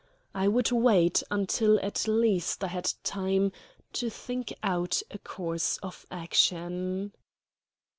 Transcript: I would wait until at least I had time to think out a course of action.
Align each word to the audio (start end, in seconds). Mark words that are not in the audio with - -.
I 0.33 0.47
would 0.47 0.71
wait 0.71 1.21
until 1.29 1.79
at 1.83 2.07
least 2.07 2.63
I 2.63 2.67
had 2.69 2.91
time 3.03 3.51
to 3.93 4.09
think 4.09 4.51
out 4.63 5.03
a 5.11 5.19
course 5.19 5.77
of 5.83 6.07
action. 6.09 7.13